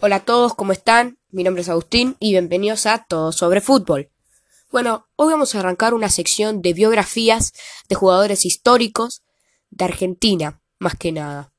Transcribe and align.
Hola 0.00 0.16
a 0.16 0.24
todos, 0.24 0.54
¿cómo 0.54 0.70
están? 0.70 1.18
Mi 1.30 1.42
nombre 1.42 1.62
es 1.62 1.68
Agustín 1.68 2.16
y 2.20 2.30
bienvenidos 2.30 2.86
a 2.86 3.04
Todo 3.08 3.32
sobre 3.32 3.60
Fútbol. 3.60 4.12
Bueno, 4.70 5.08
hoy 5.16 5.32
vamos 5.32 5.56
a 5.56 5.58
arrancar 5.58 5.92
una 5.92 6.08
sección 6.08 6.62
de 6.62 6.72
biografías 6.72 7.52
de 7.88 7.96
jugadores 7.96 8.44
históricos 8.44 9.24
de 9.70 9.86
Argentina, 9.86 10.62
más 10.78 10.94
que 10.94 11.10
nada. 11.10 11.52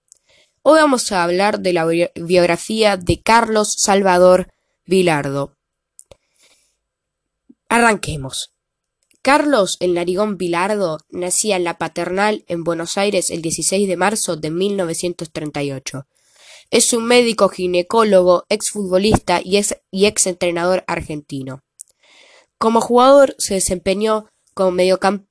Hoy 0.62 0.80
vamos 0.80 1.12
a 1.12 1.26
hablar 1.26 1.60
de 1.60 1.74
la 1.74 1.86
biografía 2.16 2.96
de 2.96 3.22
Carlos 3.22 3.76
Salvador 3.78 4.48
Vilardo. 4.86 5.58
Arranquemos. 7.68 8.54
Carlos 9.22 9.76
el 9.82 9.96
Narigón 9.96 10.38
Vilardo 10.38 11.00
nacía 11.10 11.58
en 11.58 11.66
la 11.66 11.78
Paternal 11.78 12.46
en 12.48 12.64
Buenos 12.64 12.98
Aires 12.98 13.32
el 13.32 13.42
16 13.42 13.86
de 13.86 13.98
marzo 13.98 14.38
de 14.38 14.50
1938. 14.50 16.08
Es 16.72 16.94
un 16.94 17.06
médico 17.06 17.50
ginecólogo, 17.50 18.46
exfutbolista 18.50 19.42
y 19.44 19.58
ex, 19.58 19.76
y 19.92 20.06
ex 20.06 20.28
entrenador 20.28 20.84
argentino. 20.88 21.64
Como 22.58 22.82
jugador 22.82 23.36
se 23.38 23.56
desempeñó 23.56 24.28
como 24.54 24.78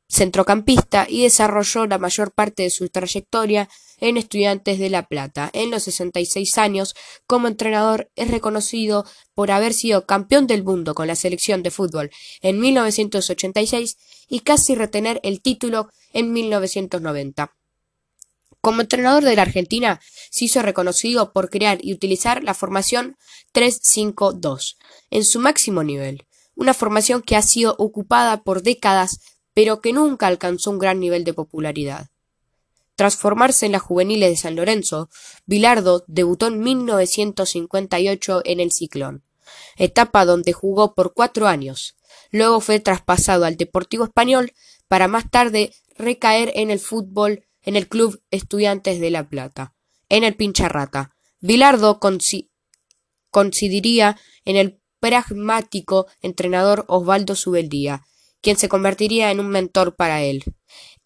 centrocampista 0.08 1.06
y 1.08 1.24
desarrolló 1.24 1.86
la 1.86 1.98
mayor 1.98 2.32
parte 2.32 2.62
de 2.62 2.70
su 2.70 2.88
trayectoria 2.88 3.68
en 3.98 4.16
Estudiantes 4.16 4.78
de 4.78 4.88
La 4.88 5.06
Plata. 5.06 5.50
En 5.52 5.70
los 5.70 5.82
66 5.82 6.56
años, 6.56 6.94
como 7.26 7.46
entrenador, 7.46 8.10
es 8.16 8.30
reconocido 8.30 9.04
por 9.34 9.50
haber 9.50 9.74
sido 9.74 10.06
campeón 10.06 10.46
del 10.46 10.64
mundo 10.64 10.94
con 10.94 11.08
la 11.08 11.14
selección 11.14 11.62
de 11.62 11.70
fútbol 11.70 12.10
en 12.40 12.58
1986 12.58 13.98
y 14.28 14.40
casi 14.40 14.74
retener 14.74 15.20
el 15.22 15.42
título 15.42 15.90
en 16.12 16.32
1990. 16.32 17.57
Como 18.60 18.80
entrenador 18.80 19.24
de 19.24 19.36
la 19.36 19.42
Argentina, 19.42 20.00
se 20.30 20.46
hizo 20.46 20.62
reconocido 20.62 21.32
por 21.32 21.50
crear 21.50 21.78
y 21.80 21.92
utilizar 21.92 22.42
la 22.42 22.54
formación 22.54 23.16
3-5-2 23.54 24.76
en 25.10 25.24
su 25.24 25.38
máximo 25.40 25.84
nivel, 25.84 26.26
una 26.54 26.74
formación 26.74 27.22
que 27.22 27.36
ha 27.36 27.42
sido 27.42 27.76
ocupada 27.78 28.42
por 28.42 28.62
décadas 28.62 29.20
pero 29.58 29.80
que 29.80 29.92
nunca 29.92 30.28
alcanzó 30.28 30.70
un 30.70 30.78
gran 30.78 31.00
nivel 31.00 31.24
de 31.24 31.34
popularidad. 31.34 32.10
Tras 32.94 33.16
formarse 33.16 33.66
en 33.66 33.72
las 33.72 33.82
juveniles 33.82 34.30
de 34.30 34.36
San 34.36 34.54
Lorenzo, 34.54 35.10
Bilardo 35.46 36.04
debutó 36.06 36.46
en 36.46 36.60
1958 36.60 38.42
en 38.44 38.60
el 38.60 38.70
Ciclón, 38.70 39.24
etapa 39.76 40.24
donde 40.24 40.52
jugó 40.52 40.94
por 40.94 41.12
cuatro 41.12 41.48
años. 41.48 41.96
Luego 42.30 42.60
fue 42.60 42.78
traspasado 42.78 43.44
al 43.44 43.56
Deportivo 43.56 44.04
Español 44.04 44.52
para 44.86 45.08
más 45.08 45.28
tarde 45.28 45.72
recaer 45.96 46.52
en 46.54 46.70
el 46.70 46.78
fútbol 46.78 47.44
en 47.68 47.76
el 47.76 47.86
Club 47.86 48.22
Estudiantes 48.30 48.98
de 48.98 49.10
La 49.10 49.28
Plata, 49.28 49.74
en 50.08 50.24
el 50.24 50.36
Pincharrata. 50.36 51.10
Bilardo 51.38 52.00
coincidiría 53.30 54.18
en 54.46 54.56
el 54.56 54.80
pragmático 55.00 56.06
entrenador 56.22 56.86
Osvaldo 56.88 57.34
Subeldía, 57.34 58.06
quien 58.40 58.56
se 58.56 58.70
convertiría 58.70 59.30
en 59.30 59.38
un 59.38 59.50
mentor 59.50 59.96
para 59.96 60.22
él, 60.22 60.44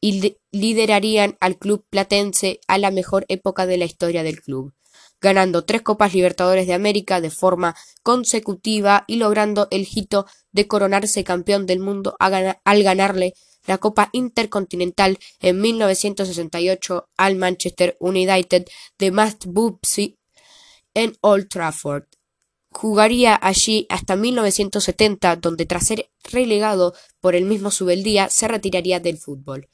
y 0.00 0.36
liderarían 0.52 1.36
al 1.40 1.58
club 1.58 1.84
platense 1.90 2.60
a 2.68 2.78
la 2.78 2.92
mejor 2.92 3.27
época 3.27 3.66
de 3.66 3.78
la 3.78 3.84
historia 3.84 4.22
del 4.22 4.40
club, 4.40 4.72
ganando 5.20 5.64
tres 5.64 5.83
Copas 5.83 6.14
Libertadores 6.14 6.68
de 6.68 6.74
América 6.74 7.20
de 7.20 7.30
forma 7.30 7.74
consecutiva 8.05 9.02
y 9.08 9.16
logrando 9.16 9.66
el 9.72 9.88
hito 9.92 10.27
de 10.52 10.68
coronarse 10.68 11.24
campeón 11.24 11.66
del 11.66 11.80
mundo 11.80 12.14
al 12.20 12.83
ganarle 12.84 13.34
la 13.66 13.78
Copa 13.78 14.10
Intercontinental 14.12 15.18
en 15.41 15.60
1968 15.60 17.08
al 17.16 17.36
Manchester 17.36 17.96
United 18.00 18.66
de 18.98 19.10
Matt 19.10 19.44
en 20.94 21.16
Old 21.20 21.48
Trafford. 21.48 22.05
Jugaría 22.70 23.38
allí 23.40 23.86
hasta 23.90 24.16
1970, 24.16 25.36
donde 25.36 25.66
tras 25.66 25.86
ser 25.86 26.10
relegado 26.24 26.94
por 27.20 27.34
el 27.34 27.44
mismo 27.44 27.70
Subeldía 27.70 28.30
se 28.30 28.48
retiraría 28.48 28.98
del 28.98 29.18
fútbol. 29.18 29.68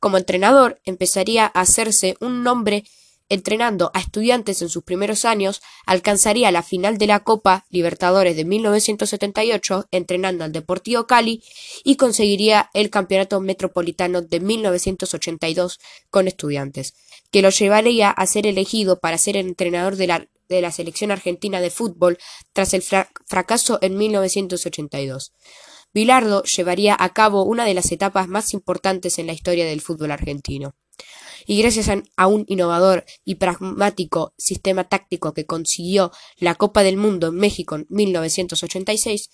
Como 0.00 0.18
entrenador 0.18 0.80
empezaría 0.84 1.46
a 1.46 1.60
hacerse 1.60 2.16
un 2.20 2.42
nombre 2.42 2.84
entrenando 3.28 3.90
a 3.94 4.00
estudiantes 4.00 4.62
en 4.62 4.68
sus 4.68 4.84
primeros 4.84 5.24
años, 5.24 5.60
alcanzaría 5.84 6.50
la 6.50 6.62
final 6.62 6.98
de 6.98 7.06
la 7.06 7.20
Copa 7.24 7.64
Libertadores 7.70 8.36
de 8.36 8.44
1978 8.44 9.86
entrenando 9.90 10.44
al 10.44 10.52
Deportivo 10.52 11.06
Cali 11.06 11.42
y 11.84 11.96
conseguiría 11.96 12.70
el 12.74 12.90
Campeonato 12.90 13.40
Metropolitano 13.40 14.22
de 14.22 14.40
1982 14.40 15.80
con 16.10 16.28
estudiantes, 16.28 16.94
que 17.30 17.42
lo 17.42 17.50
llevaría 17.50 18.10
a 18.10 18.26
ser 18.26 18.46
elegido 18.46 19.00
para 19.00 19.18
ser 19.18 19.36
el 19.36 19.46
entrenador 19.46 19.96
de 19.96 20.06
la, 20.06 20.72
selección 20.72 21.10
argentina 21.10 21.60
de 21.60 21.70
fútbol 21.70 22.18
tras 22.52 22.74
el 22.74 22.82
fracaso 22.82 23.78
en 23.82 23.96
1982. 23.96 25.32
Bilardo 25.92 26.42
llevaría 26.42 26.94
a 26.98 27.12
cabo 27.12 27.44
una 27.44 27.64
de 27.64 27.74
las 27.74 27.90
etapas 27.90 28.28
más 28.28 28.52
importantes 28.52 29.18
en 29.18 29.26
la 29.26 29.32
historia 29.32 29.64
del 29.64 29.80
fútbol 29.80 30.12
argentino 30.12 30.74
y 31.46 31.60
gracias 31.60 31.88
a 32.16 32.26
un 32.26 32.44
innovador 32.48 33.04
y 33.24 33.36
pragmático 33.36 34.34
sistema 34.36 34.84
táctico 34.84 35.32
que 35.32 35.46
consiguió 35.46 36.10
la 36.38 36.56
Copa 36.56 36.82
del 36.82 36.96
Mundo 36.96 37.28
en 37.28 37.36
México 37.36 37.76
en 37.76 37.86
1986, 37.88 39.30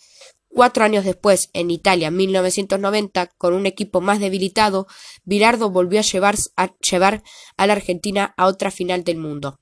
cuatro 0.49 0.84
años 0.84 1.05
después, 1.05 1.50
en 1.53 1.71
Italia 1.71 2.09
en 2.09 2.17
1990, 2.17 3.27
con 3.39 3.55
un 3.55 3.67
equipo 3.67 4.00
más 4.00 4.21
debilitado, 4.21 4.87
Bilardo 5.25 5.71
volvió 5.71 6.00
a 6.00 6.03
llevar, 6.03 6.37
a 6.56 6.75
llevar 6.78 7.23
a 7.56 7.67
la 7.67 7.73
Argentina 7.73 8.34
a 8.37 8.47
otra 8.47 8.71
final 8.71 9.05
del 9.05 9.17
mundo. 9.17 9.59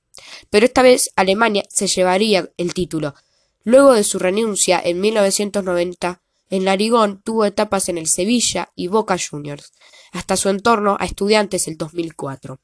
Pero 0.49 0.65
esta 0.65 0.81
vez 0.81 1.11
Alemania 1.15 1.63
se 1.69 1.87
llevaría 1.87 2.51
el 2.57 2.73
título. 2.73 3.15
Luego 3.63 3.93
de 3.93 4.03
su 4.03 4.19
renuncia 4.19 4.81
en 4.83 4.99
1990, 4.99 6.21
en 6.51 6.65
Larigón 6.65 7.21
tuvo 7.23 7.45
etapas 7.45 7.89
en 7.89 7.97
el 7.97 8.07
Sevilla 8.07 8.71
y 8.75 8.87
Boca 8.87 9.17
Juniors, 9.17 9.71
hasta 10.11 10.37
su 10.37 10.49
entorno 10.49 10.97
a 10.99 11.05
Estudiantes 11.05 11.67
el 11.67 11.77
2004, 11.77 12.59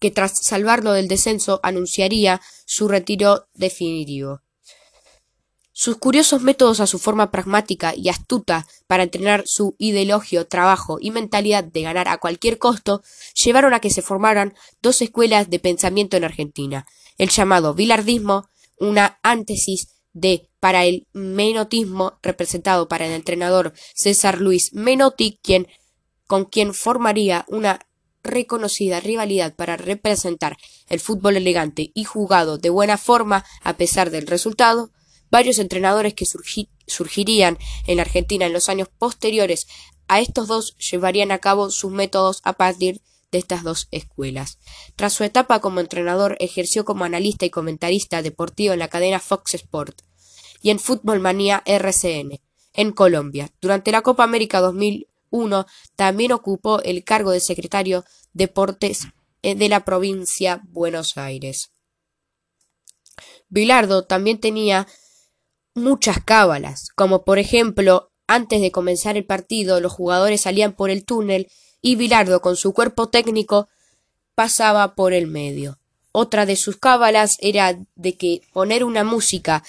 que 0.00 0.10
tras 0.10 0.38
salvarlo 0.38 0.92
del 0.92 1.08
descenso 1.08 1.60
anunciaría 1.62 2.40
su 2.64 2.88
retiro 2.88 3.48
definitivo. 3.52 4.40
Sus 5.72 5.98
curiosos 5.98 6.40
métodos 6.40 6.80
a 6.80 6.86
su 6.86 6.98
forma 6.98 7.30
pragmática 7.30 7.94
y 7.94 8.08
astuta 8.08 8.66
para 8.86 9.02
entrenar 9.02 9.42
su 9.44 9.74
ideologio, 9.78 10.46
trabajo 10.46 10.96
y 11.00 11.10
mentalidad 11.10 11.64
de 11.64 11.82
ganar 11.82 12.08
a 12.08 12.16
cualquier 12.16 12.58
costo 12.58 13.02
llevaron 13.44 13.74
a 13.74 13.80
que 13.80 13.90
se 13.90 14.00
formaran 14.00 14.54
dos 14.80 15.02
escuelas 15.02 15.50
de 15.50 15.58
pensamiento 15.58 16.16
en 16.16 16.24
Argentina, 16.24 16.86
el 17.18 17.28
llamado 17.28 17.74
bilardismo, 17.74 18.48
una 18.78 19.18
antesis 19.22 19.95
de 20.16 20.48
para 20.60 20.86
el 20.86 21.06
menotismo 21.12 22.18
representado 22.22 22.88
para 22.88 23.06
el 23.06 23.12
entrenador 23.12 23.74
César 23.94 24.40
Luis 24.40 24.72
Menotti, 24.72 25.38
quien, 25.42 25.68
con 26.26 26.46
quien 26.46 26.72
formaría 26.72 27.44
una 27.48 27.80
reconocida 28.22 28.98
rivalidad 29.00 29.54
para 29.54 29.76
representar 29.76 30.56
el 30.88 31.00
fútbol 31.00 31.36
elegante 31.36 31.92
y 31.94 32.04
jugado 32.04 32.56
de 32.56 32.70
buena 32.70 32.96
forma 32.96 33.44
a 33.62 33.76
pesar 33.76 34.10
del 34.10 34.26
resultado, 34.26 34.90
varios 35.30 35.58
entrenadores 35.58 36.14
que 36.14 36.26
surgirían 36.86 37.58
en 37.86 37.96
la 37.96 38.02
Argentina 38.02 38.46
en 38.46 38.54
los 38.54 38.70
años 38.70 38.88
posteriores 38.98 39.66
a 40.08 40.20
estos 40.20 40.48
dos 40.48 40.76
llevarían 40.78 41.30
a 41.30 41.38
cabo 41.38 41.70
sus 41.70 41.92
métodos 41.92 42.40
a 42.42 42.54
partir 42.54 43.02
de 43.32 43.38
estas 43.38 43.62
dos 43.62 43.88
escuelas. 43.90 44.58
Tras 44.96 45.12
su 45.12 45.24
etapa 45.24 45.60
como 45.60 45.80
entrenador 45.80 46.36
ejerció 46.40 46.86
como 46.86 47.04
analista 47.04 47.44
y 47.44 47.50
comentarista 47.50 48.22
deportivo 48.22 48.72
en 48.72 48.78
la 48.78 48.88
cadena 48.88 49.20
Fox 49.20 49.54
Sport 49.54 50.05
y 50.66 50.70
en 50.70 50.80
Fútbol 50.80 51.20
Manía 51.20 51.62
RCN, 51.64 52.40
en 52.72 52.90
Colombia. 52.90 53.52
Durante 53.60 53.92
la 53.92 54.02
Copa 54.02 54.24
América 54.24 54.58
2001 54.58 55.64
también 55.94 56.32
ocupó 56.32 56.82
el 56.82 57.04
cargo 57.04 57.30
de 57.30 57.38
secretario 57.38 58.04
Deportes 58.32 59.06
eh, 59.42 59.54
de 59.54 59.68
la 59.68 59.84
provincia 59.84 60.62
Buenos 60.64 61.18
Aires. 61.18 61.70
Bilardo 63.48 64.06
también 64.06 64.40
tenía 64.40 64.88
muchas 65.76 66.16
cábalas, 66.24 66.88
como 66.96 67.24
por 67.24 67.38
ejemplo, 67.38 68.10
antes 68.26 68.60
de 68.60 68.72
comenzar 68.72 69.16
el 69.16 69.24
partido 69.24 69.78
los 69.80 69.92
jugadores 69.92 70.40
salían 70.40 70.72
por 70.72 70.90
el 70.90 71.04
túnel 71.04 71.46
y 71.80 71.94
Bilardo 71.94 72.40
con 72.40 72.56
su 72.56 72.72
cuerpo 72.72 73.08
técnico 73.08 73.68
pasaba 74.34 74.96
por 74.96 75.12
el 75.12 75.28
medio. 75.28 75.78
Otra 76.10 76.44
de 76.44 76.56
sus 76.56 76.76
cábalas 76.76 77.36
era 77.38 77.78
de 77.94 78.16
que 78.16 78.40
poner 78.52 78.82
una 78.82 79.04
música 79.04 79.62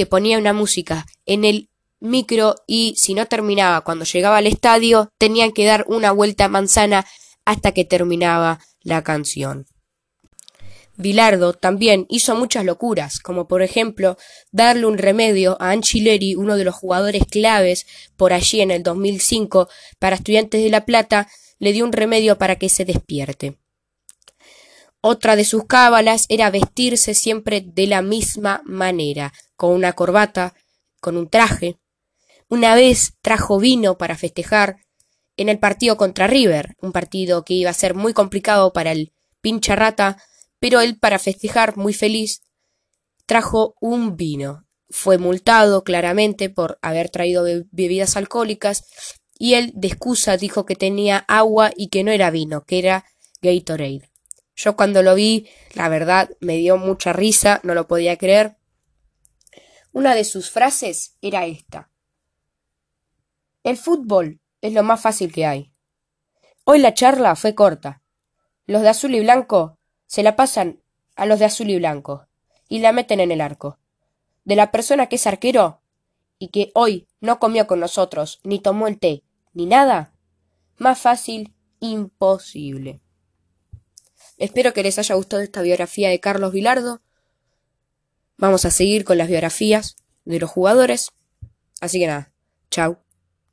que 0.00 0.06
ponía 0.06 0.38
una 0.38 0.54
música 0.54 1.04
en 1.26 1.44
el 1.44 1.68
micro 2.00 2.54
y 2.66 2.94
si 2.96 3.12
no 3.12 3.26
terminaba 3.26 3.82
cuando 3.82 4.06
llegaba 4.06 4.38
al 4.38 4.46
estadio 4.46 5.12
tenían 5.18 5.52
que 5.52 5.66
dar 5.66 5.84
una 5.88 6.10
vuelta 6.10 6.48
manzana 6.48 7.04
hasta 7.44 7.72
que 7.72 7.84
terminaba 7.84 8.60
la 8.80 9.04
canción. 9.04 9.66
Bilardo 10.96 11.52
también 11.52 12.06
hizo 12.08 12.34
muchas 12.34 12.64
locuras, 12.64 13.20
como 13.20 13.46
por 13.46 13.60
ejemplo 13.60 14.16
darle 14.52 14.86
un 14.86 14.96
remedio 14.96 15.58
a 15.60 15.72
Anchileri, 15.72 16.34
uno 16.34 16.56
de 16.56 16.64
los 16.64 16.74
jugadores 16.74 17.24
claves 17.30 17.84
por 18.16 18.32
allí 18.32 18.62
en 18.62 18.70
el 18.70 18.82
2005 18.82 19.68
para 19.98 20.16
Estudiantes 20.16 20.62
de 20.62 20.70
La 20.70 20.86
Plata, 20.86 21.28
le 21.58 21.74
dio 21.74 21.84
un 21.84 21.92
remedio 21.92 22.38
para 22.38 22.56
que 22.56 22.70
se 22.70 22.86
despierte. 22.86 23.58
Otra 25.02 25.34
de 25.34 25.44
sus 25.44 25.64
cábalas 25.64 26.26
era 26.28 26.50
vestirse 26.50 27.14
siempre 27.14 27.62
de 27.62 27.86
la 27.86 28.02
misma 28.02 28.62
manera, 28.66 29.32
con 29.60 29.72
una 29.72 29.92
corbata, 29.92 30.54
con 31.02 31.18
un 31.18 31.28
traje. 31.28 31.78
Una 32.48 32.74
vez 32.74 33.18
trajo 33.20 33.58
vino 33.58 33.98
para 33.98 34.16
festejar 34.16 34.78
en 35.36 35.50
el 35.50 35.58
partido 35.58 35.98
contra 35.98 36.26
River, 36.26 36.76
un 36.80 36.92
partido 36.92 37.44
que 37.44 37.52
iba 37.52 37.68
a 37.68 37.74
ser 37.74 37.94
muy 37.94 38.14
complicado 38.14 38.72
para 38.72 38.92
el 38.92 39.12
pincha 39.42 39.76
rata, 39.76 40.16
pero 40.60 40.80
él 40.80 40.98
para 40.98 41.18
festejar 41.18 41.76
muy 41.76 41.92
feliz 41.92 42.40
trajo 43.26 43.74
un 43.82 44.16
vino. 44.16 44.66
Fue 44.88 45.18
multado 45.18 45.84
claramente 45.84 46.48
por 46.48 46.78
haber 46.80 47.10
traído 47.10 47.44
bebidas 47.70 48.16
alcohólicas 48.16 48.84
y 49.38 49.56
él 49.56 49.72
de 49.74 49.88
excusa 49.88 50.38
dijo 50.38 50.64
que 50.64 50.74
tenía 50.74 51.18
agua 51.28 51.70
y 51.76 51.88
que 51.88 52.02
no 52.02 52.12
era 52.12 52.30
vino, 52.30 52.64
que 52.64 52.78
era 52.78 53.04
Gatorade. 53.42 54.08
Yo 54.56 54.74
cuando 54.74 55.02
lo 55.02 55.14
vi, 55.14 55.48
la 55.74 55.90
verdad, 55.90 56.30
me 56.40 56.56
dio 56.56 56.78
mucha 56.78 57.12
risa, 57.12 57.60
no 57.62 57.74
lo 57.74 57.86
podía 57.86 58.16
creer. 58.16 58.56
Una 59.92 60.14
de 60.14 60.24
sus 60.24 60.50
frases 60.50 61.16
era 61.20 61.46
esta. 61.46 61.90
El 63.62 63.76
fútbol 63.76 64.40
es 64.60 64.72
lo 64.72 64.82
más 64.82 65.00
fácil 65.00 65.32
que 65.32 65.46
hay. 65.46 65.72
Hoy 66.64 66.78
la 66.78 66.94
charla 66.94 67.34
fue 67.36 67.54
corta. 67.54 68.02
Los 68.66 68.82
de 68.82 68.88
azul 68.88 69.14
y 69.14 69.20
blanco 69.20 69.78
se 70.06 70.22
la 70.22 70.36
pasan 70.36 70.80
a 71.16 71.26
los 71.26 71.38
de 71.38 71.46
azul 71.46 71.70
y 71.70 71.78
blanco 71.78 72.28
y 72.68 72.78
la 72.78 72.92
meten 72.92 73.20
en 73.20 73.32
el 73.32 73.40
arco. 73.40 73.78
De 74.44 74.56
la 74.56 74.70
persona 74.70 75.08
que 75.08 75.16
es 75.16 75.26
arquero 75.26 75.82
y 76.38 76.48
que 76.48 76.70
hoy 76.74 77.08
no 77.20 77.38
comió 77.38 77.66
con 77.66 77.80
nosotros, 77.80 78.40
ni 78.44 78.60
tomó 78.60 78.86
el 78.86 78.98
té, 78.98 79.24
ni 79.52 79.66
nada, 79.66 80.14
más 80.78 80.98
fácil 80.98 81.52
imposible. 81.80 83.00
Espero 84.38 84.72
que 84.72 84.82
les 84.82 84.98
haya 84.98 85.16
gustado 85.16 85.42
esta 85.42 85.60
biografía 85.60 86.08
de 86.08 86.20
Carlos 86.20 86.52
Vilardo. 86.52 87.02
Vamos 88.40 88.64
a 88.64 88.70
seguir 88.70 89.04
con 89.04 89.18
las 89.18 89.28
biografías 89.28 89.96
de 90.24 90.40
los 90.40 90.50
jugadores. 90.50 91.10
Así 91.82 91.98
que 91.98 92.06
nada, 92.06 92.32
chao. 92.70 92.98